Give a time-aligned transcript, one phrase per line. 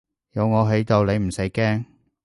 [0.31, 1.85] 有我喺度你唔使驚